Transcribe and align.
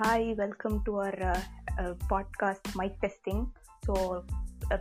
Hi 0.00 0.26
welcome 0.34 0.76
to 0.84 0.92
our 0.98 1.16
podcast 2.10 2.68
mic 2.74 2.98
testing 3.02 3.42
so 3.86 3.94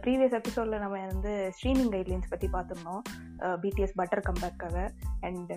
previous 0.03 0.35
எபிசோடில் 0.37 0.81
நம்ம 0.83 0.99
வந்து 1.05 1.31
ஸ்ட்ரீமிங் 1.55 1.91
கைட்லைன்ஸ் 1.93 2.29
பற்றி 2.29 2.47
பார்த்துருந்தோம். 2.47 3.01
பிடிஎஸ் 3.63 3.95
பட்டர் 3.95 4.23
கம்பேக்காக 4.27 4.77
அண்ட் 5.21 5.51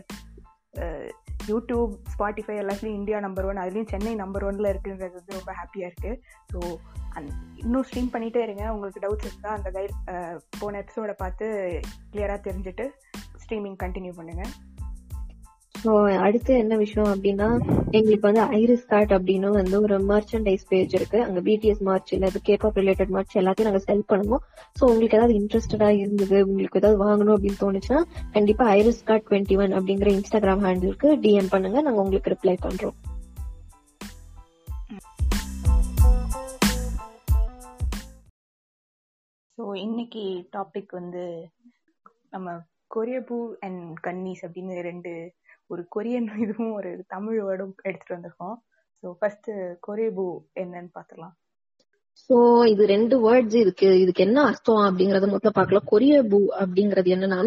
யூடியூப் 1.47 1.93
ஸ்பாட்டிஃபை 2.15 2.57
எல்லாத்துலேயும் 2.63 2.99
இந்தியா 3.01 3.19
நம்பர் 3.21 3.47
ஒன் 3.47 3.63
அதுலேயும் 3.65 3.91
சென்னை 3.93 4.15
நம்பர் 4.15 4.47
ஒன்ல 4.51 4.73
இருக்குன்றது 4.75 5.19
வந்து 5.21 5.39
ரொம்ப 5.39 5.55
ஹாப்பியாக 5.61 5.91
இருக்குது 5.91 6.21
ஸோ 6.53 6.61
அந் 7.11 7.29
இன்னும் 7.57 7.87
ஸ்ட்ரீம் 7.91 8.13
பண்ணிகிட்டே 8.13 8.43
இருங்க. 8.43 8.65
உங்களுக்கு 8.73 9.05
டவுட்ஸ் 9.07 9.29
இருந்தால் 9.29 9.59
அந்த 9.59 9.71
கைட் 9.71 9.97
uh, 10.15 10.35
போன 10.59 10.79
எபிசோடை 10.79 11.17
பார்த்து 11.25 11.47
கிளியராக 12.13 12.41
தெரிஞ்சுட்டு 12.49 12.87
ஸ்ட்ரீமிங் 13.45 13.79
கண்டினியூ 13.83 14.15
பண்ணுங்கள் 14.17 14.53
ஸோ 15.85 15.95
அடுத்து 16.27 16.53
என்ன 16.61 16.75
விஷயம் 16.83 17.09
அப்படின்னா 17.13 17.47
எங்களுக்கு 17.97 18.27
வந்து 18.29 18.43
ஐரிஸ் 18.59 18.87
கார்ட் 18.93 19.13
அப்படின்னு 19.17 19.49
வந்து 19.59 19.77
ஒரு 19.87 19.97
மர்ச்சன்டைஸ் 20.11 20.65
பேஜ் 20.71 20.95
இருக்கு. 20.99 21.19
அங்க 21.25 21.41
பிடிஎஸ் 21.49 21.83
மார்ச் 21.89 22.13
இல்ல 22.17 22.31
கேபாப் 22.49 22.79
ரிலேட்டட் 22.81 23.13
மார்ச் 23.17 23.37
எல்லாத்தையும் 23.41 23.69
நாங்க 23.69 23.83
செல் 23.89 24.09
பண்ணுவோம். 24.13 24.43
ஸோ 24.79 24.83
உங்களுக்கு 24.91 25.19
ஏதாவது 25.19 25.37
இன்ட்ரெஸ்டடா 25.41 25.89
இருந்தது 26.03 26.39
உங்களுக்கு 26.49 26.81
ஏதாவது 26.83 26.99
வாங்கணும் 27.05 27.35
அப்படின்னு 27.37 27.63
தோணுச்சுன்னா 27.65 28.01
கண்டிப்பா 28.37 28.67
ஐரிஸ் 28.79 29.05
கார்ட் 29.11 29.29
டுவெண்ட்டி 29.31 29.59
ஒன் 29.65 29.77
அப்படிங்கிற 29.79 30.11
இன்ஸ்டாகிராம் 30.19 30.65
ஹேண்டிலுக்கு 30.69 31.11
டிஎம் 31.27 31.53
பண்ணுங்க. 31.55 31.81
நாங்க 31.89 32.03
உங்களுக்கு 32.05 32.35
ரிப்ளை 32.37 32.57
பண்றோம். 32.67 32.97
ஸோ 39.59 39.65
இன்னைக்கு 39.87 40.27
டாபிக் 40.57 40.93
வந்து 41.01 41.25
நம்ம 42.35 42.51
கொரியபூ 42.95 43.37
அண்ட் 43.67 43.85
கன்னிஸ் 44.07 44.43
அப்படின்னு 44.47 44.75
ரெண்டு 44.91 45.13
ஒரு 45.67 45.87
கொரியன் 45.97 46.29
இதுவும் 46.39 46.73
ஒரு 46.73 47.05
தமிழ் 47.09 47.39
வேர்டும் 47.43 47.75
எடுத்துட்டு 47.83 48.15
வந்திருக்கோம். 48.17 48.57
ஸோ 49.03 49.13
ஃபர்ஸ்ட் 49.19 49.51
கொரியபூ 49.87 50.27
என்னன்னு 50.55 50.91
பார்த்துலாம் 50.93 51.35
சோ 52.31 52.67
இது 52.67 52.87
ரெண்டு 52.87 53.15
வேர்ட்ஸ் 53.25 53.57
இதுக்கு 53.57 54.01
இதுக்கு 54.01 54.25
என்ன 54.25 54.43
அர்த்தம் 54.43 54.83
அப்படிங்கறத 54.85 55.29
முதல்ல 55.29 55.53
பார்க்கலாம் 55.53 55.89
கொரியபூ 55.91 56.41
அப்படிங்கறது 56.61 57.11
என்னன்னா 57.17 57.39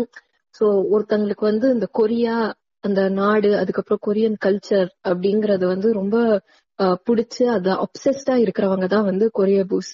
சோ 0.55 0.65
ஒருத்தங்களுக்கு 0.93 1.43
வந்து 1.43 1.67
இந்த 1.73 1.87
கொரியா 1.91 2.53
அந்த 2.79 3.09
நாடு 3.09 3.57
அதுக்கப்புறம் 3.57 4.03
கொரியன் 4.07 4.37
கல்ச்சர் 4.45 4.89
அப்படிங்கறது 5.03 5.65
வந்து 5.65 5.93
ரொம்ப 5.93 6.41
பிடிச்சு 6.79 7.43
அது 7.45 7.69
அப்சஸ்டா 7.73 8.33
இருக்கிறவங்க 8.33 8.85
தான் 8.85 9.03
வந்து 9.03 9.31
கொரியபூஸ். 9.39 9.89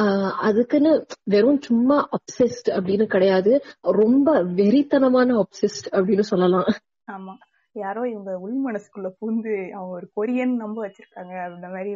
ஆஹ் 0.00 0.32
அதுக்குன்னு 0.40 0.92
வெறும் 1.24 1.60
சும்மா 1.60 2.08
அப்சஸ்ட் 2.08 2.68
அப்படின்னு 2.68 3.06
கிடையாது. 3.06 3.52
ரொம்ப 3.82 4.42
வெறித்தனமான 4.42 5.36
அப்சஸ்ட் 5.42 5.88
அப்படின்னு 5.90 6.20
சொல்லலாம். 6.20 6.68
ஆமா. 7.12 7.34
யாரோ 7.78 8.02
இவங்க 8.08 8.32
உள் 8.38 8.58
மனசுக்குள்ள 8.64 9.08
பூந்து 9.18 9.54
அவங்க 9.74 9.92
ஒரு 9.92 10.08
கொரியன் 10.16 10.54
நம்ப 10.56 10.78
வச்சிருக்காங்க 10.84 11.34
அந்த 11.48 11.68
மாதிரி 11.68 11.92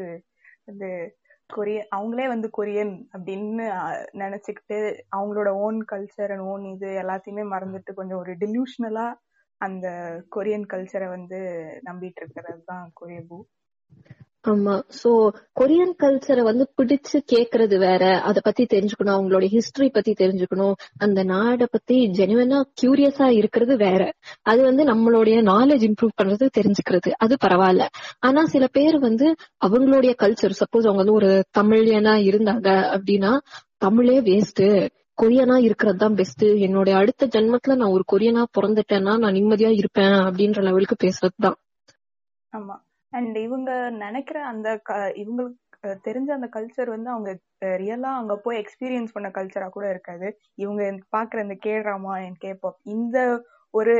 வந்து 0.67 0.89
கொரிய 1.51 1.79
அவங்களே 1.95 2.27
வந்து 2.27 2.49
கொரியன் 2.53 2.93
அப்படின்னு 3.13 3.65
நினைச்சுக்கிட்டு 4.15 4.79
அவங்களோட 5.17 5.51
ஓன் 5.59 5.79
கல்ச்சர் 5.85 6.33
அண்ட் 6.33 6.47
ஓன் 6.47 6.65
இது 6.67 6.91
எல்லாத்தையுமே 7.03 7.45
மறந்துட்டு 7.49 7.93
கொஞ்சம் 7.93 8.21
ஒரு 8.21 8.35
டிலூஷனலா 8.35 9.07
அந்த 9.61 9.87
கொரியன் 10.29 10.67
கல்ச்சரை 10.67 11.09
வந்து 11.09 11.41
நம்பிட்டு 11.83 12.21
இருக்கிறது 12.23 12.63
தான் 12.65 12.87
கொரியபூ 12.95 13.39
ஆமா. 14.45 14.81
சோ 15.03 15.11
கொரியன் 15.61 15.95
கல்ச்சரை 15.99 16.43
வந்து 16.43 16.69
பிடிச்சு 16.79 17.19
கேக்குறது 17.33 17.79
வேற. 17.79 18.21
அத 18.21 18.41
பத்தி 18.41 18.65
தெரிஞ்சுக்கணும். 18.65 19.17
அவங்களோட 19.17 19.45
ஹிஸ்டரி 19.53 19.89
பத்தி 19.93 20.13
தெரிஞ்சுக்கணும். 20.13 20.75
அந்த 20.99 21.23
நாட 21.23 21.67
பத்தி 21.67 22.11
ஜெனுவனா 22.11 22.63
கியூரியஸா 22.81 23.29
இருக்கிறது 23.31 23.77
வேற. 23.77 24.01
அது 24.43 24.63
வந்து 24.63 24.85
நம்மளுடைய 24.85 25.37
நாலேஜ் 25.43 25.85
இம்ப்ரூவ் 25.89 26.19
பண்றது 26.21 26.49
தெரிஞ்சுக்கிறது. 26.59 27.11
அது 27.19 27.37
பரவாயில்ல. 27.43 27.87
ஆனா 28.21 28.45
சில 28.45 28.67
பேர் 28.69 28.99
வந்து 28.99 29.29
அவங்களுடைய 29.61 30.15
கல்ச்சர் 30.19 30.61
சப்போஸ் 30.61 30.87
அவங்க 30.87 31.03
வந்து 31.03 31.13
ஒரு 31.13 31.31
தமிழியனா 31.59 32.15
இருந்தாங்க 32.31 32.69
அப்படின்னா 32.95 33.33
தமிழே 33.79 34.21
வேஸ்ட் 34.21 34.65
கொரியனா 35.19 35.57
இருக்கிறது 35.63 35.99
தான் 35.99 36.15
பெஸ்ட் 36.15 36.45
என்னுடைய 36.59 36.97
அடுத்த 36.97 37.27
ஜென்மத்துல 37.27 37.75
நான் 37.75 37.91
ஒரு 37.91 38.05
கொரியனா 38.13 38.45
பிறந்துட்டேன்னா 38.59 39.19
நான் 39.19 39.35
நிம்மதியா 39.35 39.71
இருப்பேன் 39.73 40.17
அப்படின்ற 40.21 40.63
லெவலுக்கு 40.63 40.97
பேசுறது 41.05 41.37
தான் 41.41 41.59
ஆமா. 42.53 42.77
அண்ட் 43.13 43.37
இவங்க 43.39 43.71
நினைக்கிற 43.99 44.39
அந்த 44.45 44.69
இவங்களுக்கு 45.17 45.59
தெரிஞ்ச 46.07 46.31
அந்த 46.31 46.49
கல்ச்சர் 46.53 46.89
வந்து 46.89 47.09
அவங்க 47.11 47.31
ரியலா 47.77 48.11
அங்க 48.13 48.35
போய் 48.37 48.61
எக்ஸ்பீரியன்ஸ் 48.63 49.15
பண்ண 49.15 49.29
கல்ச்சரா 49.29 49.69
கூட 49.69 49.87
இருக்காது. 49.91 50.29
இவங்க 50.55 50.83
பாக்குற 51.17 51.41
இந்த 51.41 51.57
கேட்ராமா 51.67 52.15
என் 52.25 52.43
கேப்பாப் 52.45 52.79
இந்த 52.89 53.17
ஒரு 53.75 53.95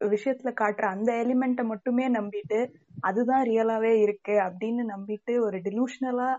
விஷயத்துல 0.00 0.50
காட்டுற 0.54 0.84
அந்த 0.86 1.10
எலிமெண்ட்டை 1.24 1.64
மட்டுமே 1.64 2.06
நம்பிட்டு 2.08 2.58
அதுதான் 3.00 3.44
ரியலாவே 3.44 3.92
இருக்கு 4.02 4.34
அப்படின்னு 4.46 4.82
நம்பிட்டு 4.94 5.32
ஒரு 5.38 5.58
டிலூஷனலா 5.58 6.30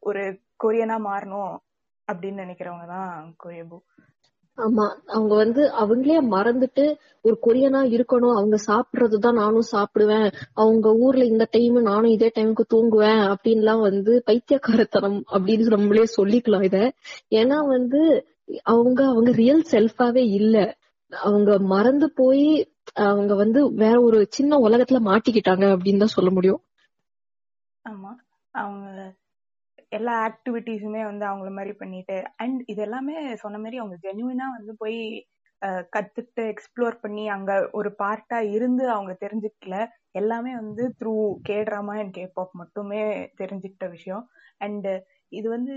ஒரு 0.00 0.22
கொரியனா 0.64 0.96
மாறணும் 1.08 1.54
அப்படின்னு 2.08 2.42
நினைக்கிறவங்க 2.44 2.86
தான் 2.86 3.10
கொரியபு 3.36 3.78
ஆமா 4.58 4.84
அவங்க 5.08 5.34
வந்து 5.34 5.62
அவங்களே 5.80 6.18
மறந்துட்டு 6.30 6.84
ஒரு 7.24 7.36
கொரியனா 7.42 7.80
இருக்கணும். 7.94 8.36
அவங்க 8.36 8.56
சாப்பிடுறதுதான் 8.66 9.38
நானும் 9.38 9.68
சாப்பிடுவேன். 9.72 10.26
அவங்க 10.54 10.88
ஊர்ல 10.98 11.24
இந்த 11.24 11.44
டைம் 11.50 11.76
நானும் 11.82 12.10
இதே 12.10 12.28
டைமுக்கு 12.36 12.64
தூங்குவேன் 12.74 13.22
அப்படின்லாம் 13.32 13.82
வந்து 13.82 14.14
பைத்தியக்காரத்தனம் 14.26 15.18
அப்படின்னு 15.32 15.74
நம்மளே 15.76 16.04
சொல்லிக்கலாம் 16.16 16.64
இத. 16.64 16.78
ஏன்னா 17.32 17.58
வந்து 17.68 18.00
அவங்க 18.64 19.00
அவங்க 19.08 19.30
ரியல் 19.40 19.64
செல்ஃபாவே 19.70 20.24
இல்ல. 20.38 20.56
அவங்க 21.12 21.50
மறந்து 21.68 22.06
போய் 22.12 22.46
அவங்க 23.06 23.32
வந்து 23.34 23.60
வேற 23.76 23.96
ஒரு 24.02 24.18
சின்ன 24.30 24.58
உலகத்துல 24.66 24.98
மாட்டிக்கிட்டாங்க 25.04 25.64
அப்படின்னு 25.74 25.98
தான் 25.98 26.16
சொல்ல 26.16 26.30
முடியும். 26.30 26.60
ஆமா 27.84 28.12
அவங்க 28.54 28.86
எல்லா 29.88 30.14
ஆக்டிவிட்டிஸுமே 30.28 31.02
வந்து 31.04 31.24
அவங்கள 31.26 31.50
மாதிரி 31.50 31.72
பண்ணிட்டு 31.72 32.16
அண்ட் 32.36 32.62
இது 32.66 32.82
எல்லாமே 32.82 33.36
சொன்ன 33.36 33.58
மாதிரி 33.58 33.78
அவங்க 33.78 33.96
ஜென்யூனா 34.02 34.46
வந்து 34.58 34.74
போய் 34.76 34.98
கத்துட்டு 35.96 36.42
எக்ஸ்ப்ளோர் 36.44 36.96
பண்ணி 37.00 37.28
அங்க 37.28 37.52
ஒரு 37.72 37.90
பார்ட்டா 37.98 38.38
இருந்து 38.50 38.90
அவங்க 38.90 39.12
தெரிஞ்சுக்கல. 39.20 39.76
எல்லாமே 40.10 40.52
வந்து 40.54 40.94
த்ரூ 40.98 41.14
கேட்ராமா 41.48 41.94
அண்ட் 41.98 42.12
கே 42.12 42.26
மட்டுமே 42.52 43.00
தெரிஞ்சுக்கிட்ட 43.38 43.88
விஷயம். 43.90 44.24
அண்ட் 44.58 44.88
இது 45.28 45.48
வந்து 45.48 45.74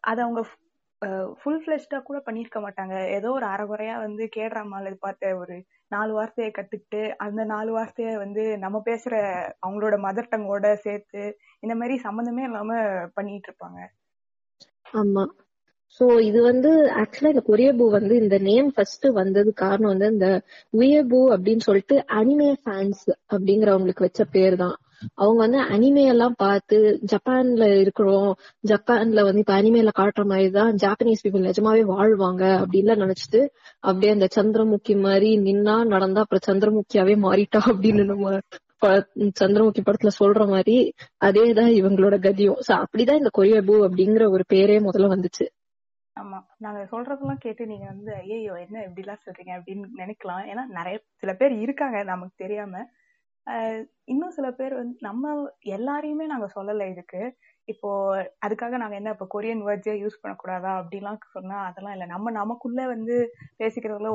அது 0.00 0.20
அவங்க 0.22 0.42
ஃபுல் 1.40 1.60
ஃபிளெஷ்டா 1.62 1.98
கூட 2.02 2.18
பண்ணிருக்க 2.26 2.58
மாட்டாங்க. 2.60 2.94
ஏதோ 3.08 3.28
ஒரு 3.30 3.46
அறகுறையா 3.46 3.94
வந்து 4.00 4.24
கே 4.28 4.44
ட்ராமால 4.48 4.92
பார்த்த 4.98 5.36
ஒரு 5.36 5.54
நாலு 5.90 6.12
வார்த்தையை 6.12 6.50
கத்துக்கிட்டு 6.50 7.00
அந்த 7.16 7.44
நாலு 7.44 7.70
வார்த்தையை 7.72 8.12
வந்து 8.16 8.42
நம்ம 8.58 8.82
பேசுற 8.84 9.14
அவங்களோட 9.62 9.96
மதர் 9.98 10.30
டங்கோட 10.32 10.74
சேர்த்து 10.86 11.22
இந்த 11.60 11.74
மாதிரி 11.74 11.96
சம்மந்தமே 12.04 12.44
இல்லாம 12.48 12.72
பண்ணிட்டு 13.14 13.48
இருப்பாங்க. 13.50 13.80
ஆமா. 14.94 15.24
சோ 16.00 16.04
இது 16.20 16.40
வந்து 16.42 16.70
ஆக்சுவலா 17.02 17.32
இந்த 17.34 17.44
கொரியபூ 17.46 17.86
வந்து 17.90 18.14
இந்த 18.16 18.36
நேம் 18.38 18.68
ஃபர்ஸ்ட் 18.74 19.06
வந்தது 19.12 19.50
காரணம் 19.54 19.92
வந்து 19.92 20.10
இந்த 20.10 20.28
உயபூ 20.72 21.20
அப்படின்னு 21.34 21.66
சொல்லிட்டு 21.68 21.96
அனிமே 22.20 22.50
ஃபேன்ஸ் 22.62 23.02
அப்படிங்கிறவங்களுக்கு 23.34 24.06
வச்ச 24.06 24.24
பேர் 24.36 24.56
தான். 24.56 24.76
அவங்க 25.14 25.40
வந்து 25.40 25.60
அனிமே 25.64 26.06
எல்லாம் 26.06 26.34
பார்த்து 26.36 27.00
ஜப்பான்ல 27.12 27.80
இருக்கிறோம் 27.80 28.30
ஜப்பான்ல 28.68 29.22
வந்து 29.22 29.38
இப்ப 29.38 29.62
அனிமேல 29.62 29.88
காட்டுற 29.98 30.24
மாதிரிதான் 30.24 30.72
ஜாப்பனீஸ் 30.74 31.24
பீப்புள் 31.24 31.46
நிஜமாவே 31.48 31.84
வாழ்வாங்க 31.92 32.42
அப்படின்லாம் 32.62 33.02
நினைச்சிட்டு 33.04 33.42
அப்படியே 33.80 34.12
அந்த 34.12 34.28
சந்திரமுகி 34.34 35.00
மாதிரி 35.00 35.38
நின்னா 35.38 35.84
நடந்தா 35.84 36.20
அப்புறம் 36.20 36.46
சந்திரமுகியாவே 36.48 37.16
மாறிட்டா 37.18 37.60
அப்படின்னு 37.66 38.04
நம்ம 38.04 38.38
சந்திரமுகி 39.40 39.80
படத்துல 39.86 40.10
சொல்ற 40.20 40.48
மாதிரி 40.48 40.76
அதேதான் 41.24 41.72
இவங்களோட 41.80 42.16
கதியும். 42.18 42.60
சோ 42.68 42.72
அப்படிதான் 42.76 43.20
இந்த 43.22 43.30
கொரியபூ 43.38 43.74
அப்படிங்கிற 43.86 44.30
ஒரு 44.30 44.44
பேரே 44.52 44.76
முதல்ல 44.80 45.12
வந்துச்சு. 45.14 45.46
ஆமா. 46.16 46.38
நாங்க 46.58 46.80
சொல்றதெல்லாம் 46.92 47.40
கேட்டு 47.40 47.66
நீங்க 47.66 47.86
வந்து 47.86 48.12
ஐயோ 48.14 48.54
என்ன 48.54 48.82
இப்படி 48.82 49.00
எல்லாம் 49.00 49.22
சொல்றீங்க 49.26 49.52
அப்படின்னு 49.58 49.84
நினைக்கலாம். 49.96 50.42
ஏன்னா 50.50 50.64
நிறைய 50.68 51.00
சில 51.16 51.32
பேர் 51.32 51.52
இருக்காங்க 51.52 52.02
நமக்கு 52.02 52.34
தெரியாம. 52.36 52.82
இன்னும் 54.06 54.34
சில 54.36 54.48
பேர் 54.52 54.74
வந்து 54.78 54.96
நம்ம 55.02 55.24
எல்லாரையுமே 55.76 56.24
நாங்க 56.26 56.46
சொல்லல 56.56 56.86
இதுக்கு. 56.92 57.20
இப்போ 57.68 57.90
அதுக்காக 58.44 58.76
நாங்க 58.82 58.94
என்ன 58.96 59.10
இப்போ 59.14 59.26
கொரியன் 59.34 59.62
வேர்ட்ஸே 59.66 59.94
யூஸ் 60.02 60.20
பண்ணக்கூடாதா 60.22 60.70
அப்படிலாம் 60.80 61.18
சொன்னா 61.34 61.56
அதெல்லாம் 61.68 61.94
இல்லை. 61.96 62.06
நம்ம 62.06 62.30
நமக்குள்ள 62.38 62.80
வந்து 62.86 63.16
பேசிக்கிறதுல 63.60 64.10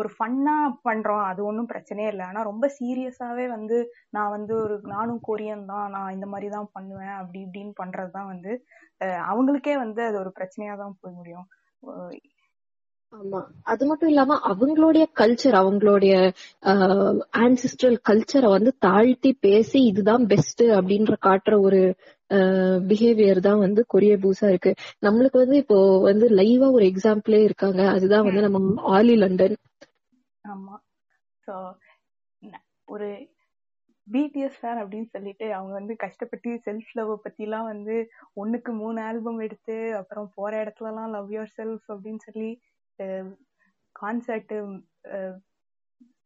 ஒரு 0.00 0.10
ஃபன்னா 0.16 0.56
பண்றோம். 0.88 1.24
அது 1.30 1.40
ஒன்றும் 1.44 1.70
பிரச்சனையே 1.72 2.10
இல்லை. 2.12 2.24
ஆனா 2.30 2.42
ரொம்ப 2.50 2.68
சீரியஸாவே 2.78 3.46
வந்து 3.56 3.78
நான் 4.10 4.34
வந்து 4.36 4.54
ஒரு 4.64 4.76
நானும் 4.94 5.22
கொரியன் 5.30 5.64
தான் 5.72 5.86
நான் 5.96 6.14
இந்த 6.16 6.28
மாதிரி 6.34 6.50
தான் 6.56 6.70
பண்ணுவேன் 6.76 7.16
அப்படி 7.20 7.40
இப்படின்னு 7.46 7.74
பண்றதுதான் 7.82 8.30
வந்து 8.34 8.52
அவங்களுக்கே 9.30 9.76
வந்து 9.84 10.02
அது 10.08 10.18
ஒரு 10.24 10.32
பிரச்சனையா 10.38 10.76
தான் 10.76 10.98
போய் 11.02 11.18
முடியும். 11.20 11.48
ஆமா. 13.12 13.38
அது 13.62 13.84
மட்டும் 13.86 14.08
இல்லாம 14.08 14.36
அவங்களுடைய 14.50 15.04
கல்ச்சர் 15.20 15.56
அவங்களுடைய 15.60 16.12
ஆன்சிஸ்ட்ரல் 17.40 17.96
கல்ச்சரை 18.08 18.48
வந்து 18.48 18.70
தாழ்த்தி 18.78 19.32
பேசி 19.40 19.78
இதுதான் 19.82 20.24
பெஸ்ட் 20.26 20.62
அப்படின்ற 20.76 21.14
காட்டுற 21.26 21.56
ஒரு 21.60 21.80
பிஹேவியர் 22.88 23.40
தான் 23.40 23.58
வந்து 23.58 23.80
கொரிய 23.86 24.14
பூசா 24.16 24.48
இருக்கு. 24.48 24.72
நம்மளுக்கு 25.02 25.38
வந்து 25.38 25.56
இப்போ 25.56 25.78
வந்து 26.00 26.26
லைவா 26.30 26.68
ஒரு 26.72 26.84
எக்ஸாம்பிளே 26.84 27.40
இருக்காங்க. 27.42 27.82
அதுதான் 27.88 28.26
வந்து 28.26 28.44
நம்ம 28.46 28.60
ஆலி 28.90 29.16
லண்டன். 29.16 29.56
ஆமா. 30.44 30.76
சோ 31.48 31.54
ஒரு 32.88 33.08
பிடிஎஸ் 34.06 34.56
ஃபேன் 34.60 34.80
அப்படின்னு 34.82 35.08
சொல்லிட்டு 35.08 35.46
அவங்க 35.54 35.72
வந்து 35.72 35.94
கஷ்டப்பட்டு 35.96 36.50
செல்ஃப் 36.64 36.92
லவ் 36.94 37.10
பத்தி 37.22 37.42
எல்லாம் 37.42 37.64
வந்து 37.64 37.96
ஒண்ணுக்கு 38.36 38.70
மூணு 38.74 38.98
ஆல்பம் 39.00 39.38
எடுத்து 39.38 39.76
அப்புறம் 39.94 40.28
போற 40.34 40.52
இடத்துல 40.64 40.90
எல்லாம் 40.92 41.12
லவ் 41.16 41.28
யுவர் 41.30 41.52
செல்ஃப் 41.58 41.86
அப்படின்னு 41.88 42.22
சொல்லி 42.28 42.50
கான்சர்ட் 43.96 44.54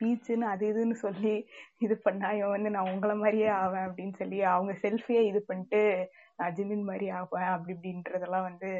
பீச்சுன்னு 0.01 0.47
அது 0.53 0.65
இதுன்னு 0.73 0.93
சொல்லி 0.93 1.35
இது 1.79 1.95
பண்ணா 1.97 2.29
இவன் 2.31 2.51
வந்து 2.51 2.71
நான் 2.71 2.91
உங்களை 2.95 3.15
மாதிரியே 3.15 3.47
ஆவேன் 3.47 3.87
அப்படின்னு 3.89 4.15
சொல்லி 4.19 4.39
அவங்க 4.43 4.73
செல்ஃபியே 4.83 5.23
இது 5.29 5.41
பண்ணிட்டு 5.43 6.11
நான் 6.37 6.55
ஜிமின் 6.55 6.83
மாதிரி 6.83 7.09
ஆவேன் 7.11 7.53
அப்படி 7.53 7.73
இப்படின்றதெல்லாம் 7.75 8.43
வந்து 8.43 8.71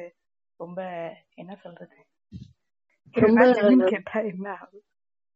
ரொம்ப 0.61 0.81
என்ன 1.35 1.53
சொல்றது? 1.63 1.97
கேட்டா 3.93 4.19
என்ன 4.21 4.47
ஆகும்? 4.61 4.85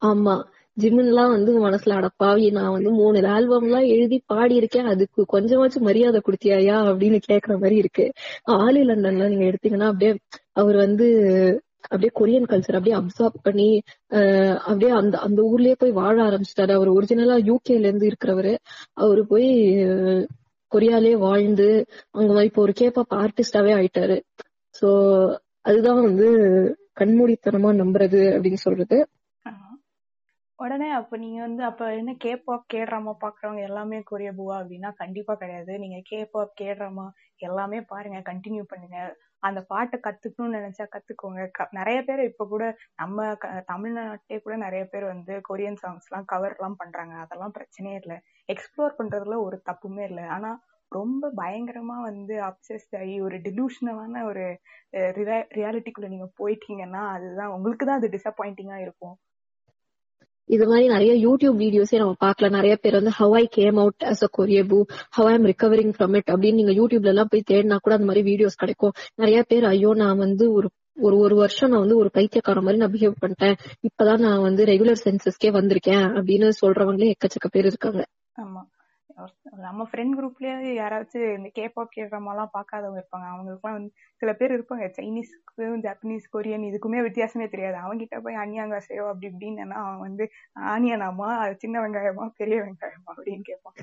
ஆமா. 0.02 0.34
ஜிம்மின்லாம் 0.76 1.30
வந்து 1.30 1.52
மனசுல 1.66 1.96
அடப்பாவி. 2.00 2.52
நான் 2.52 2.70
வந்து 2.70 2.90
மூணு 2.90 3.26
ஆல்பம் 3.26 3.62
எல்லாம் 3.62 3.86
எழுதி 3.86 4.22
பாடி 4.26 4.54
இருக்கேன் 4.54 4.86
அதுக்கு 4.86 5.20
கொஞ்சமாச்சும் 5.32 5.80
மரியாதை 5.80 6.20
கொடுத்தியாயா 6.20 6.76
அப்படின்னு 6.90 7.18
கேக்குற 7.28 7.52
மாதிரி 7.52 7.76
இருக்கு. 7.76 8.06
ஆலி 8.44 8.82
லண்டன்ல 8.82 9.28
நீங்க 9.28 9.46
எடுத்தீங்கன்னா 9.50 9.88
அப்படியே 9.92 10.12
அவர் 10.52 10.76
வந்து 10.76 11.08
அப்படியே 11.84 12.10
கொரியன் 12.14 12.48
கல்ச்சர் 12.50 12.78
அப்படியே 12.78 12.96
அப்சார்ப் 12.96 13.38
பண்ணி 13.42 13.68
அப்படியே 14.62 14.90
அந்த 15.00 15.16
அந்த 15.18 15.40
ஊர்லயே 15.42 15.74
போய் 15.78 15.92
வாழ 15.92 16.16
ஆரம்பிச்சிட்டாரு. 16.22 16.72
அவர் 16.72 16.90
ஒரிஜினலா 16.90 17.36
யூகேல 17.50 17.88
இருந்து 17.88 18.08
இருக்கிறவரு. 18.10 18.54
அவரு 18.94 19.22
போய் 19.26 19.48
கொரியாலே 20.72 21.12
வாழ்ந்து 21.18 21.68
அங்க 22.10 22.44
இப்போ 22.44 22.62
ஒரு 22.62 22.72
கேப்பாப் 22.80 23.14
ஆர்டிஸ்டாவே 23.18 23.72
ஆயிட்டாரு. 23.78 24.18
சோ 24.74 24.88
அதுதான் 25.60 26.02
வந்து 26.02 26.26
கண்மூடித்தனமா 27.00 27.70
நம்புறது 27.82 28.20
அப்படின்னு 28.34 28.60
சொல்றது. 28.66 28.98
உடனே 30.58 30.90
அப்ப 30.90 31.16
நீங்க 31.16 31.40
வந்து 31.40 31.62
அப்ப 31.64 31.88
என்ன 31.94 32.12
கே 32.14 32.30
பாப் 32.36 32.64
பாக்குறவங்க 33.24 33.60
எல்லாமே 33.62 33.98
கொரிய 34.00 34.30
பூவா 34.32 34.54
அப்படின்னா 34.60 34.90
கண்டிப்பா 34.96 35.34
கிடையாது. 35.34 35.72
நீங்க 35.78 35.98
கேபாப் 36.08 36.54
பாப் 36.58 37.12
எல்லாமே 37.40 37.80
பாருங்க. 37.82 38.18
கண்டினியூ 38.30 38.64
பண்ணுங்க. 38.68 38.98
அந்த 39.42 39.60
பாட்டை 39.68 39.96
கத்துக்கணும்னு 40.00 40.58
நினைச்சா 40.58 40.84
கத்துக்கோங்க. 40.92 41.40
நிறைய 41.72 41.98
பேர் 42.02 42.22
இப்ப 42.22 42.46
கூட 42.46 42.64
நம்ம 42.96 43.18
தமிழ்நாட்டிலே 43.68 44.38
கூட 44.40 44.56
நிறைய 44.56 44.84
பேர் 44.84 45.04
வந்து 45.04 45.34
கொரியன் 45.48 45.80
சாங்ஸ் 45.82 46.08
எல்லாம் 46.08 46.26
கவர் 46.26 46.56
எல்லாம் 46.56 46.78
பண்றாங்க. 46.78 47.14
அதெல்லாம் 47.24 47.56
பிரச்சனையே 47.58 47.98
இல்லை. 48.02 48.18
எக்ஸ்ப்ளோர் 48.48 48.98
பண்றதுல 49.00 49.38
ஒரு 49.46 49.58
தப்புமே 49.70 50.04
இல்லை. 50.10 50.26
ஆனா 50.36 50.50
ரொம்ப 50.92 51.24
பயங்கரமா 51.36 51.96
வந்து 52.02 52.34
அப்சஸ் 52.44 52.88
ஆகி 52.94 53.16
ஒரு 53.20 53.36
டிலூஷனலான 53.46 54.22
ஒரு 54.24 54.44
ரியாலிட்டிக்குள்ள 55.56 56.08
நீங்க 56.08 56.28
போயிட்டீங்கன்னா 56.40 57.02
அதுதான் 57.14 57.54
உங்களுக்கு 57.56 57.86
தான் 57.86 58.00
அது 58.00 58.08
டிசப்பாயிண்டிங்கா 58.08 58.78
இருக்கும். 58.86 59.16
இது 60.48 60.66
மாதிரி 60.66 60.86
நிறைய 60.88 61.12
யூடியூப் 61.26 61.58
வீடியோஸே 61.58 61.98
நம்ம 61.98 62.14
பார்க்கல 62.24 62.50
நிறைய 62.50 62.76
பேர் 62.76 62.94
வந்து 62.94 63.10
how 63.10 63.34
I 63.34 63.48
came 63.50 63.76
out 63.76 64.04
as 64.04 64.24
a 64.24 64.28
Koreaboo 64.38 64.78
how 65.10 65.26
I'm 65.26 65.44
recovering 65.44 65.92
from 65.98 66.16
it 66.16 66.30
அப்படின்னு 66.30 66.54
நீங்க 66.54 66.72
யூடியூப்ல 66.72 67.04
எல்லாம் 67.04 67.30
போய் 67.30 67.48
தேடினா 67.50 67.76
கூட 67.76 67.94
அந்த 67.94 68.06
மாதிரி 68.06 68.22
வீடியோஸ் 68.30 68.56
கிடைக்கும். 68.56 68.94
நிறைய 69.14 69.42
பேர் 69.42 69.64
ஐயோ 69.64 69.92
நான் 69.94 70.16
வந்து 70.16 70.52
ஒரு 70.52 70.68
ஒரு 71.02 71.16
ஒரு 71.18 71.34
வருஷம் 71.34 71.70
நான் 71.70 71.80
வந்து 71.80 71.96
ஒரு 71.96 72.10
பைத்தியக்கார 72.10 72.60
மாதிரி 72.60 72.80
நான் 72.82 72.92
பிஹேவ் 72.92 73.20
பண்ணிட்டேன். 73.20 73.56
இப்பதான் 73.82 74.18
நான் 74.18 74.40
வந்து 74.40 74.64
ரெகுலர் 74.64 75.04
சென்சஸ்க்கே 75.04 75.50
வந்திருக்கேன். 75.52 76.06
அப்படின்னு 76.14 76.48
சொல்றவங்களே 76.62 77.12
எக்கச்சக்க 77.12 77.48
பேர் 77.52 77.64
இருக்காங்க. 77.64 78.02
ஆமா. 78.38 78.62
நம்ம 79.58 79.86
ஃப்ரெண்ட் 79.92 80.14
குரூப்லயே 80.18 80.52
யாராச்சும் 80.78 81.36
இந்த 81.36 81.50
கேபாப் 81.54 81.94
கேட்ராமா 81.96 82.30
எல்லாம் 82.30 82.50
பார்க்காதவங்க 82.56 82.98
இருப்பாங்க. 83.00 83.26
அவங்களுக்குலாம் 83.32 83.76
வந்து 83.78 83.92
சில 84.16 84.32
பேர் 84.32 84.52
இருப்பாங்க. 84.52 84.84
சைனீஸ்க்கும் 84.98 85.78
ஜப்பனீஸ் 85.86 86.28
கொரியன் 86.32 86.66
இதுக்குமே 86.68 87.00
வித்தியாசமே 87.06 87.48
தெரியாது. 87.48 87.76
அவங்க 87.76 87.96
கிட்ட 87.96 88.20
போய் 88.20 88.36
அன்யாங்காசையோ 88.36 89.06
அப்படி 89.06 89.28
இப்படின்னு 89.28 89.70
அவன் 89.70 89.98
வந்து 89.98 90.30
ஆனியனாமா 90.60 91.28
சின்ன 91.54 91.80
வெங்காயமா? 91.80 92.26
பெரிய 92.36 92.58
வெங்காயமா? 92.62 93.14
அப்படின்னு 93.16 93.40
கேட்பான். 93.42 93.76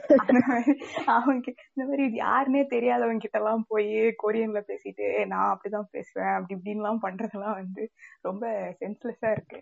அவங்க 1.05 1.51
இந்த 1.73 1.83
மாதிரி 1.83 2.03
இது 2.03 2.23
யாருன்னே 2.25 2.63
தெரியாதவங்க 2.75 3.17
கிட்ட 3.17 3.37
எல்லாம் 3.37 3.65
போய் 3.67 3.91
கொரியன்ல 4.23 4.61
பேசிட்டு 4.71 5.25
நான் 5.25 5.51
அப்படிதான் 5.55 5.91
பேசுவேன். 5.91 6.33
அப்படி 6.33 6.59
இப்படின்னு 6.59 6.81
எல்லாம் 6.83 7.01
பண்றதெல்லாம் 7.01 7.59
வந்து 7.61 7.91
ரொம்ப 8.21 8.75
சென்ஸ்லெஸ்ஸா 8.79 9.31
இருக்கு 9.31 9.59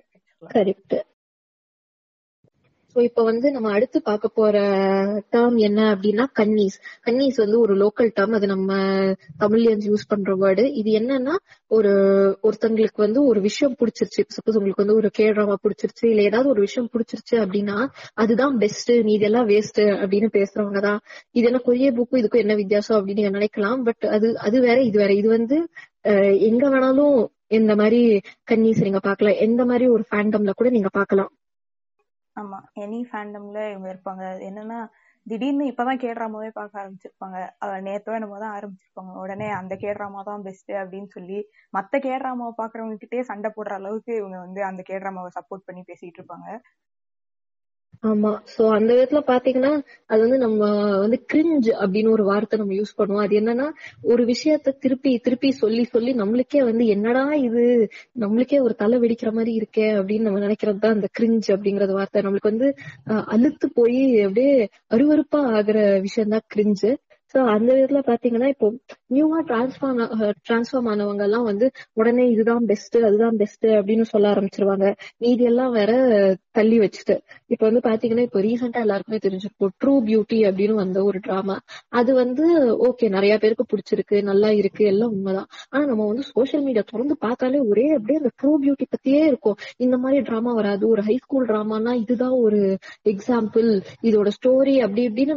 கரெக்ட் 0.54 0.96
சோ 2.96 3.02
இப்ப 3.08 3.22
வந்து 3.24 3.48
நம்ம 3.52 3.68
அடுத்து 3.76 3.98
பார்க்க 4.08 4.28
போற 4.40 4.56
டேர்ம் 5.34 5.56
என்ன 5.68 5.80
அப்படின்னா 5.94 6.26
கன்னீஸ். 6.40 6.76
கன்னீஸ் 7.08 7.38
வந்து 7.44 7.58
ஒரு 7.60 7.74
லோக்கல் 7.84 8.10
டேர்ம் 8.18 8.36
அது 8.38 8.48
நம்ம 8.52 8.72
தமிழியன்ஸ் 9.44 9.88
யூஸ் 9.92 10.06
பண்ற 10.12 10.36
வேர்டு 10.44 10.64
இது 10.82 10.92
என்னன்னா 11.00 11.36
ஒரு 11.72 11.92
ஒருத்தங்களுக்கு 12.48 13.00
வந்து 13.06 13.20
ஒரு 13.30 13.40
விஷயம் 13.48 13.76
பிடிச்சிருச்சு. 13.80 14.24
சப்போஸ் 14.36 14.58
உங்களுக்கு 14.60 14.84
வந்து 14.84 15.00
ஒரு 15.02 15.10
கேட்ராமா 15.20 15.56
பிடிச்சிருச்சு 15.66 16.06
இல்ல 16.12 16.24
ஏதாவது 16.30 16.52
ஒரு 16.54 16.62
விஷயம் 16.68 16.90
பிடிச்சிருச்சு 16.96 17.36
அப்படின்னா 17.44 17.78
அதுதான் 18.24 18.56
பெஸ்ட் 18.64 18.92
நீ 19.08 19.14
இதெல்லாம் 19.20 19.50
வேஸ்ட் 19.54 19.82
அப்படின்னு 20.02 20.30
பேசுறவங்க 20.38 20.82
தான். 20.88 21.00
இது 21.38 21.48
என்ன 21.52 21.62
கொரிய 21.68 21.92
புக்கும் 22.00 22.22
இதுக்கும் 22.22 22.44
என்ன 22.46 22.56
வித்தியாசம் 22.62 22.98
அப்படின்னு 23.00 23.38
நினைக்கலாம். 23.40 23.80
பட் 23.90 24.06
அது 24.18 24.30
அது 24.48 24.60
வேற 24.68 24.78
இது 24.90 24.98
வேற. 25.04 25.14
இது 25.22 25.30
வந்து 25.38 25.58
எங்க 26.50 26.64
வேணாலும் 26.70 27.18
இந்த 27.58 27.74
மாதிரி 27.82 28.02
கன்னீஸ் 28.52 28.86
நீங்க 28.88 29.00
பாக்கலாம் 29.08 29.42
எந்த 29.48 29.62
மாதிரி 29.72 29.86
ஒரு 29.96 30.04
ஃபேண்டம்ல 30.10 30.54
கூட 30.60 30.70
நீங்க 30.78 30.90
பாக்கலாம் 31.00 31.32
ஆமா 32.36 32.60
எனி 32.84 33.00
ஃபேண்டம்ல 33.08 33.60
இவங்க 33.72 33.88
இருப்பாங்க. 33.94 34.24
என்னன்னா 34.48 34.78
திடீர்னு 35.26 35.66
இப்பதான் 35.72 36.02
கேட்ராமாவே 36.04 36.50
பார்க்க 36.56 36.82
ஆரம்பிச்சிருப்பாங்க. 36.82 37.38
நேத்தோ 37.86 38.16
என்னமோ 38.18 38.38
தான் 38.40 38.56
ஆரம்பிச்சிருப்பாங்க. 38.58 39.12
உடனே 39.24 39.48
அந்த 39.60 39.74
கேட்ராமா 39.84 40.22
தான் 40.30 40.44
பெஸ்ட் 40.48 40.72
அப்படின்னு 40.82 41.10
சொல்லி 41.16 41.40
மத்த 41.74 42.02
கேட்ராமாவை 42.08 42.54
பாக்குறவங்க 42.58 42.98
கிட்டே 43.04 43.22
சண்டை 43.30 43.52
போடுற 43.56 43.76
அளவுக்கு 43.80 44.14
இவங்க 44.22 44.40
வந்து 44.46 44.64
அந்த 44.70 44.84
கேட்ராமாவை 44.92 45.32
சப்போர்ட் 45.38 45.68
பண்ணி 45.70 45.84
பேசிட்டு 45.90 46.20
இருப்பாங்க. 46.22 46.48
ஆமா. 48.04 48.32
சோ 48.54 48.64
அந்த 48.76 48.90
விதத்துல 48.94 49.20
பாத்தீங்கன்னா 49.28 49.72
அது 50.10 50.20
வந்து 50.22 50.38
நம்ம 50.38 50.62
வந்து 51.04 51.18
கிரிஞ்ச் 51.32 51.70
அப்படின்னு 51.82 52.10
ஒரு 52.10 52.24
வார்த்தை 52.24 52.56
நம்ம 52.60 52.74
யூஸ் 52.74 52.98
பண்ணுவோம். 52.98 53.24
அது 53.26 53.36
என்னன்னா 53.42 53.68
ஒரு 54.12 54.24
விஷயத்த 54.26 54.74
திருப்பி 54.84 55.12
திருப்பி 55.18 55.50
சொல்லி 55.62 55.84
சொல்லி 55.94 56.12
நம்மளுக்கே 56.14 56.62
வந்து 56.70 56.86
என்னடா 56.96 57.24
இது? 57.46 57.64
நம்மளுக்கே 58.24 58.60
ஒரு 58.60 58.76
தலை 58.76 58.98
வெடிக்கிற 59.04 59.32
மாதிரி 59.34 59.54
இருக்கே 59.62 59.88
அப்படின்னு 60.00 60.28
நம்ம 60.28 60.42
நினைக்கிறது 60.46 60.82
தான் 60.86 60.96
அந்த 60.98 61.10
கிரிஞ்ச் 61.18 61.50
அப்படிங்கறது 61.56 61.96
வார்த்தை. 62.00 62.24
நம்மளுக்கு 62.26 62.54
வந்து 62.54 62.70
அழுத்து 63.34 63.70
போய் 63.80 63.98
அப்படியே 64.26 64.54
அருவறுப்பா 64.92 65.42
ஆகுற 65.58 65.78
விஷயம் 66.02 66.36
தான் 66.36 66.48
கிரிஞ்சு 66.50 66.92
சோ 67.34 67.42
அந்த 67.54 67.70
விதத்துல 67.76 68.00
பாத்தீங்கன்னா 68.10 68.48
இப்போ 68.54 68.68
நியூவா 69.08 69.40
டிரான்ஸ்ஃபார்ம் 69.50 70.00
டிரான்ஸ்ஃபார்ம் 70.48 70.88
ஆனவங்க 70.92 71.24
எல்லாம் 71.28 71.48
வந்து 71.50 71.68
உடனே 71.94 72.26
இதுதான் 72.30 72.66
பெஸ்ட் 72.66 72.98
அதுதான் 73.08 73.38
பெஸ்ட் 73.38 73.66
அப்படின்னு 73.78 74.06
சொல்ல 74.12 74.26
ஆரம்பிச்சிருவாங்க. 74.34 74.88
மீதி 75.18 75.44
எல்லாம் 75.44 75.72
வேற 75.72 75.92
தள்ளி 76.52 76.78
வச்சுட்டு. 76.80 77.16
இப்ப 77.54 77.62
வந்து 77.70 77.82
பாத்தீங்கன்னா 77.90 78.26
இப்போ 78.28 78.42
ரீசெண்டா 78.42 78.82
எல்லாருக்குமே 78.86 79.20
தெரிஞ்சிருக்கும் 79.26 79.74
ட்ரூ 79.82 79.94
பியூட்டி 80.08 80.40
அப்படின்னு 80.50 80.76
வந்த 80.84 81.00
ஒரு 81.04 81.20
டிராமா 81.20 81.56
அது 81.92 82.14
வந்து 82.14 82.46
ஓகே 82.90 83.10
நிறைய 83.10 83.34
பேருக்கு 83.38 83.66
பிடிச்சிருக்கு 83.74 84.20
நல்லா 84.24 84.52
இருக்கு 84.62 84.86
எல்லாம் 84.86 85.14
உண்மைதான். 85.18 85.50
ஆனா 85.70 85.84
நம்ம 85.86 86.08
வந்து 86.08 86.26
சோசியல் 86.34 86.66
மீடியா 86.68 86.86
தொடர்ந்து 86.92 87.18
பார்த்தாலே 87.26 87.62
ஒரே 87.72 87.88
அப்படியே 87.98 88.20
அந்த 88.22 88.34
ட்ரூ 88.42 88.54
பியூட்டி 88.64 88.88
பத்தியே 88.96 89.24
இருக்கும். 89.26 89.58
இந்த 89.78 89.96
மாதிரி 89.98 90.22
டிராமா 90.22 90.54
வராது. 90.54 90.84
ஒரு 90.88 91.02
ஹை 91.02 91.18
ஸ்கூல் 91.26 91.48
டிராமானா 91.48 91.94
இதுதான் 92.04 92.38
ஒரு 92.46 92.62
எக்ஸாம்பிள் 93.14 93.70
இதோட 94.04 94.30
ஸ்டோரி 94.40 94.76
அப்படி 94.86 95.04
இப்படின்னு 95.10 95.36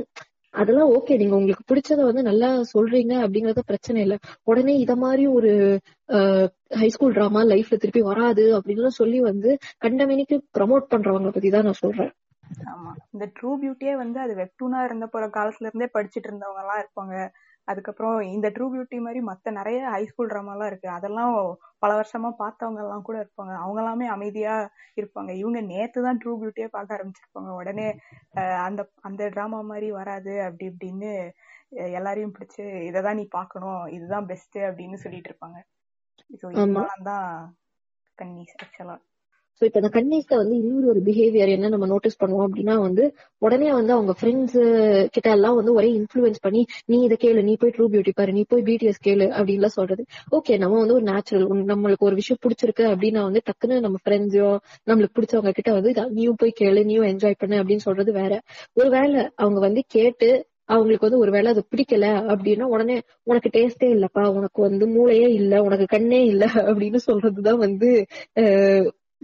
அதெல்லாம் 0.54 0.90
ஓகே 0.96 1.14
நீங்க 1.16 1.34
உங்களுக்கு 1.36 1.64
பிடிச்சத 1.66 2.00
வந்து 2.04 2.22
நல்லா 2.22 2.48
சொல்றீங்க 2.72 3.14
அப்படிங்கறது 3.24 3.62
பிரச்சனை 3.64 3.98
இல்ல. 4.02 4.16
உடனே 4.44 4.74
இத 4.84 4.92
மாதிரி 4.96 5.24
ஒரு 5.36 5.50
ஹை 6.72 6.88
ஸ்கூல் 6.88 7.16
டிராமா 7.16 7.40
லைஃப்ல 7.52 7.78
திருப்பி 7.78 8.02
வராது 8.02 8.44
அப்படின்னு 8.58 8.92
சொல்லி 9.00 9.18
வந்து 9.22 9.50
கண்டமேனிக்கு 9.84 10.38
ப்ரமோட் 10.56 10.86
பண்றவங்க 10.92 11.30
பத்தி 11.30 11.50
தான் 11.50 11.68
நான் 11.68 11.82
சொல்றேன். 11.82 12.12
ஆமா. 12.68 12.92
இந்த 13.14 13.24
ட்ரூ 13.36 13.50
பியூட்டியே 13.60 13.94
வந்து 14.02 14.18
அது 14.20 14.32
வெப்டூனா 14.40 14.80
இருந்த 14.84 15.06
போற 15.08 15.24
காலத்துல 15.36 15.68
இருந்தே 15.68 15.88
படிச்சிட்டு 15.94 16.28
இருந்தவங்க 16.30 16.62
எல்லாம் 16.64 16.82
இருப்பாங்க. 16.82 17.14
அதுக்கப்புறம் 17.68 18.16
இந்த 18.34 18.48
ட்ரூ 18.56 18.66
பியூட்டி 18.72 18.98
மாதிரி 19.04 19.20
மத்த 19.28 19.52
நிறைய 19.58 19.78
ஹை 19.94 20.02
ஸ்கூல் 20.10 20.30
ட்ராமா 20.32 20.52
எல்லாம் 20.54 20.70
இருக்கு. 20.70 20.88
அதெல்லாம் 20.96 21.32
பல 21.82 21.90
வருஷமா 22.00 22.30
பார்த்தவங்க 22.42 22.80
எல்லாம் 22.84 23.06
கூட 23.08 23.16
இருப்பாங்க. 23.24 23.54
அவங்க 23.62 23.80
எல்லாமே 23.82 24.06
அமைதியா 24.14 24.54
இருப்பாங்க. 25.00 25.30
இவங்க 25.40 25.60
நேத்து 25.72 26.04
தான் 26.06 26.20
ட்ரூ 26.22 26.34
பியூட்டியே 26.40 26.68
பார்க்க 26.76 26.96
ஆரம்பிச்சிருப்பாங்க. 26.98 27.50
உடனே 27.60 27.88
அந்த 28.66 28.80
அந்த 29.02 29.22
டிராமா 29.34 29.60
மாதிரி 29.72 29.90
வராது 30.00 30.34
அப்படி 30.46 30.66
இப்படின்னு 30.72 31.10
எல்லாரையும் 31.96 32.34
பிடிச்சு 32.36 32.64
இததான் 32.88 33.18
நீ 33.20 33.24
பாக்கணும் 33.38 33.82
இதுதான் 33.96 34.28
பெஸ்ட் 34.32 34.58
அப்படின்னு 34.68 34.98
சொல்லிட்டு 35.04 35.30
இருப்பாங்க. 35.32 35.58
ஸோ 36.40 36.46
இதெல்லாம் 36.54 37.06
தான் 37.10 37.28
கன்னிஸ் 38.18 38.56
ஆக்சுவலா 38.64 38.96
சோ 39.60 39.64
இப்ப 39.64 39.78
இந்த 39.78 39.90
கன்னிஸ்ல 39.92 40.34
வந்து 40.36 40.54
இன்னொரு 40.56 40.86
ஒரு 40.86 41.00
பிஹேவியர் 41.00 41.48
என்ன 41.48 41.68
நம்ம 41.68 41.86
நோட்டீஸ் 41.86 42.18
பண்ணுவோம் 42.20 42.46
அப்படின்னா 42.46 42.74
வந்து 42.78 43.04
உடனே 43.42 43.72
வந்து 43.72 43.92
அவங்க 43.92 44.12
ஃப்ரெண்ட்ஸ் 44.18 44.56
கிட்ட 45.10 45.28
எல்லாம் 45.30 45.54
வந்து 45.54 45.72
ஒரே 45.74 45.90
இன்ஃபுளுன்ஸ் 45.92 46.40
பண்ணி 46.42 46.62
நீ 46.86 46.98
இதை 47.02 47.16
கேளு 47.20 47.42
நீ 47.42 47.54
போய் 47.56 47.74
ட்ரூ 47.76 47.86
பியூட்டி 47.86 48.12
பாரு 48.14 48.32
நீ 48.32 48.44
போய் 48.48 48.62
பிடிஎஸ் 48.62 49.00
கேளு 49.04 49.26
அப்படின்லாம் 49.38 49.76
சொல்றது. 49.76 50.02
ஓகே 50.32 50.56
நம்ம 50.58 50.78
வந்து 50.78 50.94
ஒரு 50.94 51.04
நேச்சுரல் 51.04 51.46
நம்மளுக்கு 51.66 52.08
ஒரு 52.08 52.14
விஷயம் 52.14 52.42
பிடிச்சிருக்கு 52.44 52.84
அப்படின்னா 52.92 53.22
வந்து 53.22 53.42
டக்குன்னு 53.48 53.78
நம்ம 53.80 53.98
ஃப்ரெண்ட்ஸோ 54.04 54.50
நம்மளுக்கு 54.86 55.16
பிடிச்சவங்க 55.18 55.52
கிட்ட 55.52 55.72
வந்து 55.72 55.92
நீயும் 56.10 56.38
போய் 56.38 56.58
கேளு 56.60 56.82
நீயும் 56.84 57.08
என்ஜாய் 57.08 57.38
பண்ணு 57.38 57.56
அப்படின்னு 57.56 57.86
சொல்றது 57.88 58.12
வேற. 58.12 58.32
ஒருவேளை 58.74 59.22
அவங்க 59.36 59.60
வந்து 59.60 59.82
கேட்டு 59.88 60.28
அவங்களுக்கு 60.68 61.06
வந்து 61.06 61.18
ஒருவேளை 61.18 61.48
அது 61.50 61.62
பிடிக்கல 61.70 62.06
அப்படின்னா 62.32 62.66
உடனே 62.66 62.96
உனக்கு 63.22 63.48
டேஸ்டே 63.52 63.88
இல்லப்பா 63.96 64.22
உனக்கு 64.32 64.60
வந்து 64.62 64.84
மூளையே 64.86 65.28
இல்ல 65.32 65.62
உனக்கு 65.62 65.86
கண்ணே 65.86 66.20
இல்ல 66.24 66.44
அப்படின்னு 66.68 67.00
சொல்றதுதான் 67.06 67.58
வந்து 67.58 67.90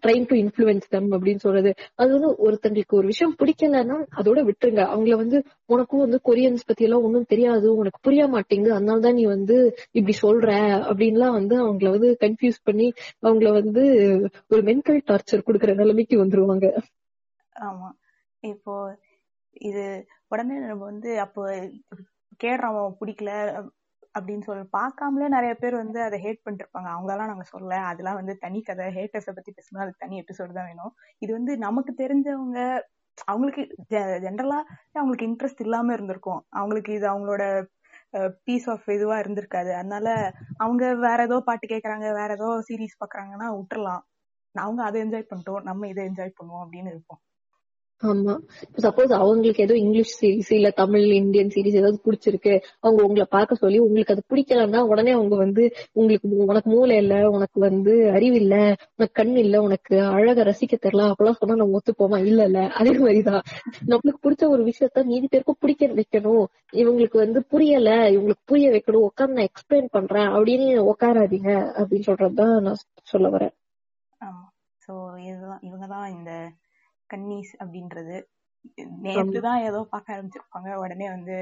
ட்ரைங் 0.07 0.27
டு 0.29 0.37
இன்ஃபுளுன்ஸ் 0.37 0.89
தம் 0.89 1.11
அப்படின்னு 1.13 1.37
சொல்றது. 1.37 1.75
அது 1.95 2.11
வந்து 2.13 2.31
ஒருத்தங்களுக்கு 2.47 2.93
ஒரு 2.93 3.07
விஷயம் 3.07 3.35
பிடிக்கலன்னா 3.39 3.97
அதோட 4.17 4.41
விட்டுருங்க. 4.43 4.83
அவங்கள 4.95 5.17
வந்து 5.17 5.43
உனக்கும் 5.67 6.01
வந்து 6.01 6.21
கொரியன்ஸ் 6.25 6.67
பத்தி 6.67 6.85
எல்லாம் 6.85 7.03
ஒன்னும் 7.03 7.29
தெரியாது. 7.29 7.77
உனக்கு 7.77 7.99
புரிய 8.03 8.29
மாட்டேங்குது. 8.29 8.75
அதனாலதான் 8.75 9.13
நீ 9.13 9.25
வந்து 9.25 9.77
இப்படி 9.91 10.17
சொல்ற 10.23 10.51
அப்படின்லாம் 10.91 11.33
வந்து 11.33 11.57
அவங்கள 11.65 11.91
வந்து 11.91 12.17
கன்ஃபியூஸ் 12.21 12.61
பண்ணி 12.63 12.93
அவங்கள 13.23 13.53
வந்து 13.53 13.85
ஒரு 14.49 14.63
மென்டல் 14.63 15.01
டார்ச்சர் 15.07 15.47
கொடுக்குற 15.47 15.75
நிலைமைக்கு 15.75 16.25
வந்துருவாங்க. 16.25 16.67
ஆமா. 17.57 17.89
இப்போ 18.41 18.99
இது 19.61 20.07
உடனே 20.29 20.59
நம்ம 20.59 20.85
வந்து 20.85 21.21
அப்போ 21.21 21.43
கேடுறவன் 22.45 22.97
பிடிக்கல. 23.01 23.31
அப்படின்னு 24.15 24.47
சொல்லி 24.47 24.65
பார்க்காமலே 24.79 25.29
நிறைய 25.35 25.53
பேர் 25.63 25.75
வந்து 25.83 25.99
அதை 26.07 26.17
ஹேட் 26.25 26.43
பண்ணிட்டு 26.45 26.65
இருப்பாங்க 26.65 26.89
அவங்களெல்லாம் 26.95 27.31
நாங்கள் 27.33 27.51
சொல்ல 27.53 27.73
அதெல்லாம் 27.91 28.19
வந்து 28.21 28.35
தனி 28.45 28.61
கதை. 28.69 28.87
ஹேட்டர்ஸை 28.99 29.35
பத்தி 29.39 29.53
பேசணும் 29.59 29.85
அது 29.85 29.95
தனி 30.05 30.17
எபிசோடு 30.23 30.53
தான் 30.59 30.69
வேணும். 30.71 30.93
இது 31.25 31.31
வந்து 31.39 31.55
நமக்கு 31.67 31.95
தெரிஞ்சவங்க 32.03 32.61
அவங்களுக்கு 33.29 33.63
ஜென்ரலா 34.27 34.59
அவங்களுக்கு 34.99 35.29
இன்ட்ரெஸ்ட் 35.31 35.65
இல்லாம 35.67 35.93
இருந்திருக்கும். 35.97 36.41
அவங்களுக்கு 36.61 36.93
இது 36.99 37.07
அவங்களோட 37.13 37.45
பீஸ் 38.47 38.69
ஆஃப் 38.73 38.89
இதுவா 38.97 39.17
இருந்திருக்காது. 39.23 39.71
அதனால 39.81 40.07
அவங்க 40.63 40.85
வேற 41.07 41.19
ஏதோ 41.29 41.39
பாட்டு 41.49 41.67
கேட்கறாங்க 41.73 42.09
வேற 42.21 42.31
ஏதோ 42.39 42.49
சீரீஸ் 42.69 43.01
பாக்குறாங்கன்னா 43.03 43.49
விட்டுறலாம். 43.59 44.03
அவங்க 44.55 44.81
அதை 44.89 44.99
என்ஜாய் 45.05 45.31
பண்ணிட்டோம். 45.31 45.63
நம்ம 45.69 45.89
இதை 45.93 46.03
என்ஜாய் 46.11 46.37
பண்ணுவோம் 46.39 46.65
அப்படின்னு 46.65 46.93
இருப்போம். 46.95 47.21
ஆமா. 48.03 48.35
சப்போஸ் 48.83 49.13
அவங்களுக்கு 49.15 49.63
ஏதோ 49.63 49.75
இங்கிலீஷ் 49.77 50.15
சீரிஸ் 50.21 50.55
இல்ல 50.55 50.71
தமிழ் 50.71 51.05
இந்தியன் 51.13 51.47
சீரிஸ் 51.47 51.77
ஏதாவது 51.77 52.01
பிடிச்சிருக்கு. 52.05 52.55
அவங்க 52.81 53.03
உங்களை 53.03 53.27
பார்க்க 53.31 53.55
சொல்லி 53.55 53.79
உங்களுக்கு 53.79 54.15
அது 54.15 54.23
பிடிக்கலன்னா 54.29 54.79
உடனே 54.83 55.11
அவங்க 55.11 55.37
வந்து 55.37 55.65
உங்களுக்கு 55.93 56.29
உனக்கு 56.45 56.71
மூளை 56.71 56.97
இல்ல 56.97 57.29
உனக்கு 57.29 57.61
வந்து 57.61 58.11
அறிவு 58.11 58.37
இல்ல 58.37 58.55
உனக்கு 58.97 59.13
கண் 59.13 59.37
இல்ல 59.37 59.63
உனக்கு 59.63 60.01
அழக 60.07 60.45
ரசிக்க 60.45 60.75
தெரியல 60.83 61.13
அப்பெல்லாம் 61.13 61.39
சொன்னா 61.39 61.55
நம்ம 61.55 61.79
ஒத்துப்போமா? 61.79 62.27
இல்ல 62.27 62.45
இல்ல. 62.45 62.61
அதே 62.75 62.91
மாதிரிதான். 62.93 63.43
நம்மளுக்கு 63.87 64.21
பிடிச்ச 64.23 64.49
ஒரு 64.49 64.65
விஷயத்த 64.65 65.05
மீதி 65.05 65.27
பேருக்கும் 65.31 65.57
பிடிக்க 65.61 65.87
வைக்கணும். 65.87 66.45
இவங்களுக்கு 66.73 67.17
வந்து 67.17 67.45
புரியல 67.45 67.91
இவங்களுக்கு 68.11 68.45
புரிய 68.45 68.71
வைக்கணும். 68.71 69.07
உட்காந்து 69.07 69.33
நான் 69.33 69.49
எக்ஸ்பிளைன் 69.49 69.89
பண்றேன் 69.91 70.29
அப்படின்னு 70.29 70.69
உட்காராதீங்க 70.93 71.51
அப்படின்னு 71.79 72.07
சொல்றதுதான் 72.07 72.61
நான் 72.61 72.83
சொல்ல 73.03 73.29
வரேன். 73.29 73.55
ஆமா. 74.21 74.43
சோ 74.83 74.93
இதுதான் 75.23 75.61
இவங்கதான் 75.63 76.19
இந்த 76.19 76.33
கன்னீஸ் 77.13 77.53
அப்படின்றது. 77.63 78.17
நேற்று 79.05 79.39
தான் 79.47 79.61
ஏதோ 79.69 79.79
பார்க்க 79.93 80.15
ஆரம்பிச்சிருப்பாங்க. 80.15 80.69
உடனே 80.83 81.07
வந்து 81.15 81.37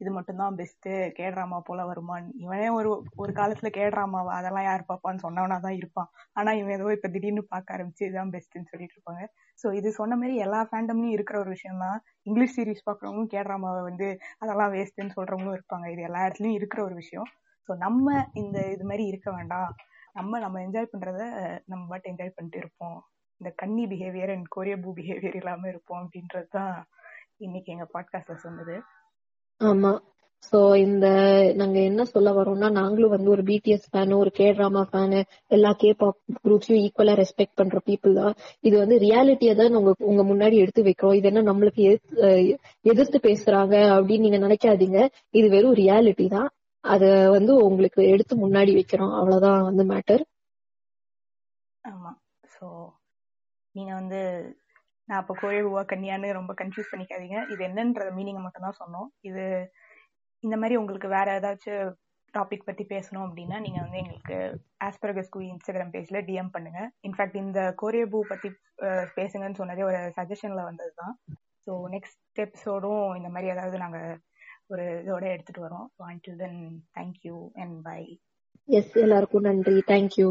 இது 0.00 0.10
மட்டும்தான் 0.16 0.56
பெஸ்ட் 0.60 0.88
கேட்ராமா 1.18 1.58
போல 1.68 1.80
வருமான்னு. 1.88 2.30
இவனே 2.44 2.68
ஒரு 2.78 2.90
ஒரு 3.22 3.32
காலத்துல 3.38 3.70
கேட்ராமாவா 3.78 4.32
அதெல்லாம் 4.38 4.66
யார் 4.68 4.88
பாப்பான்னு 4.90 5.24
சொன்னவனா 5.26 5.58
தான் 5.66 5.78
இருப்பான். 5.80 6.08
ஆனா 6.36 6.52
இவன் 6.60 6.76
ஏதோ 6.78 6.92
இப்ப 6.96 7.10
திடீர்னு 7.14 7.44
பார்க்க 7.52 7.76
ஆரம்பிச்சு 7.76 8.06
இதுதான் 8.08 8.32
பெஸ்ட்னு 8.36 8.70
சொல்லிட்டு 8.72 8.96
இருப்பாங்க. 8.96 9.24
சோ 9.58 9.68
இது 9.80 9.90
சொன்ன 9.98 10.18
மாதிரி 10.20 10.36
எல்லா 10.46 10.60
ஃபேண்டம்லயும் 10.70 11.16
இருக்கிற 11.16 11.38
ஒரு 11.44 11.52
விஷயம் 11.56 11.82
தான் 11.84 11.98
இங்கிலீஷ் 12.26 12.56
சீரீஸ் 12.58 12.86
பாக்குறவங்களும் 12.88 13.32
கேட்ராமாவை 13.36 13.82
வந்து 13.90 14.08
அதெல்லாம் 14.42 14.74
வேஸ்ட்னு 14.76 15.16
சொல்றவங்களும் 15.18 15.58
இருப்பாங்க. 15.58 15.86
இது 15.94 16.02
எல்லா 16.08 16.22
இடத்துலயும் 16.26 16.58
இருக்கிற 16.60 16.82
ஒரு 16.88 16.96
விஷயம். 17.02 17.28
சோ 17.68 17.74
நம்ம 17.84 18.06
இந்த 18.42 18.58
இது 18.74 18.84
மாதிரி 18.90 19.04
இருக்க 19.12 19.30
வேண்டாம். 19.38 19.72
நம்ம 20.14 20.38
நம்ம 20.40 20.60
என்ஜாய் 20.66 20.92
பண்றத 20.92 21.22
நம்ம 21.66 21.82
பாட்டு 21.90 22.10
என்ஜாய் 22.12 22.36
பண்ணிட்டு 22.36 22.60
இருப்போம். 22.62 22.98
இந்த 23.40 23.50
கன்னி 23.56 23.84
பிஹேவியர் 23.90 24.32
அண்ட் 24.34 24.48
கொரியபூ 24.56 24.90
பிஹேவியர் 24.96 25.36
இல்லாம 25.40 25.68
இருப்போம் 25.68 26.00
அப்படின்றது 26.04 26.48
தான் 26.50 26.74
இன்னைக்கு 27.38 27.72
எங்க 27.74 27.86
பாட்காஸ்ட்ல 27.94 28.34
சொன்னது. 28.42 28.74
ஆமா. 29.60 29.92
சோ 30.42 30.58
இந்த 30.76 31.06
நாங்க 31.56 31.78
என்ன 31.80 32.02
சொல்ல 32.04 32.28
வரோம்னா 32.36 32.68
நாங்களும் 32.70 33.14
வந்து 33.14 33.28
ஒரு 33.30 33.42
பிடிஎஸ் 33.42 33.88
ஃபேனு 33.90 34.14
ஒரு 34.16 34.30
கே 34.30 34.46
டிராமா 34.52 34.82
ஃபேனு 34.90 35.18
எல்லா 35.50 35.70
கே 35.72 35.90
பாப் 35.92 36.18
குரூப்ஸையும் 36.44 36.84
ஈக்குவலா 36.84 37.14
ரெஸ்பெக்ட் 37.20 37.58
பண்ற 37.60 37.78
பீப்புள் 37.88 38.14
தான். 38.20 38.34
இது 38.62 38.74
வந்து 38.78 38.96
ரியாலிட்டியை 39.04 39.54
தான் 39.54 39.76
உங்க 39.80 39.92
உங்க 40.10 40.22
முன்னாடி 40.30 40.56
எடுத்து 40.64 40.86
வைக்கிறோம். 40.88 41.16
இது 41.18 41.28
என்ன 41.32 41.42
நம்மளுக்கு 41.50 41.82
எதிர்த்து 42.84 43.20
பேசுறாங்க 43.28 43.74
அப்படின்னு 43.96 44.26
நீங்க 44.26 44.40
நினைக்காதீங்க. 44.46 45.00
இது 45.38 45.46
வெறும் 45.56 45.78
ரியாலிட்டி 45.82 46.28
தான். 46.36 46.48
அத 46.84 47.04
வந்து 47.30 47.52
உங்களுக்கு 47.68 48.02
எடுத்து 48.14 48.36
முன்னாடி 48.44 48.74
வைக்கிறோம். 48.78 49.14
அவ்வளவுதான் 49.20 49.66
வந்து 49.70 49.84
மேட்டர் 49.92 50.24
ஆமா. 51.84 52.10
சோ 52.54 52.66
நீங்க 53.76 53.92
வந்து 54.00 54.20
நான் 55.08 55.20
அப்போ 55.20 55.34
கோயில் 55.42 55.68
உவா 55.70 55.82
கன்னியான்னு 55.92 56.28
ரொம்ப 56.38 56.52
கன்ஃபியூஸ் 56.60 56.92
பண்ணிக்காதீங்க. 56.92 57.38
இது 57.52 57.60
என்னன்ற 57.68 58.04
மீனிங் 58.18 58.44
மட்டும் 58.44 58.66
தான் 58.66 58.80
சொன்னோம். 58.82 59.08
இது 59.28 59.44
இந்த 60.44 60.56
மாதிரி 60.60 60.74
உங்களுக்கு 60.80 61.08
வேற 61.16 61.28
ஏதாச்சும் 61.38 61.90
டாபிக் 62.34 62.66
பத்தி 62.68 62.84
பேசணும் 62.92 63.24
அப்படின்னா 63.26 63.56
நீங்க 63.64 63.78
வந்து 63.84 64.00
எங்களுக்கு 64.02 64.36
ஆஸ்பரகஸ் 64.88 65.32
குவி 65.34 65.46
இன்ஸ்டாகிராம் 65.54 65.92
பேஜ்ல 65.94 66.18
டிஎம் 66.28 66.52
பண்ணுங்க. 66.56 66.80
இன்ஃபேக்ட் 67.08 67.38
இந்த 67.44 67.60
கோரியபூ 67.82 68.20
பத்தி 68.32 68.50
பேசுங்கன்னு 69.18 69.60
சொன்னதே 69.60 69.84
ஒரு 69.90 70.00
சஜஷன்ல 70.18 70.64
வந்தது 70.70 70.92
தான். 71.02 71.14
ஸோ 71.66 71.72
நெக்ஸ்ட் 71.94 72.42
எபிசோடும் 72.46 73.04
இந்த 73.18 73.30
மாதிரி 73.34 73.52
ஏதாவது 73.54 73.78
நாங்க 73.84 74.00
ஒரு 74.72 74.84
இதோட 75.02 75.24
எடுத்துட்டு 75.34 75.66
வரோம். 75.66 75.86
Until 76.10 76.40
then 76.44 76.60
thank you 76.98 77.36
and 77.62 77.76
bye 77.88 78.00
S 78.68 78.96
எல்லாருக்கும் 79.04 79.46
நன்றி. 79.50 79.76
Thank you 79.92 80.28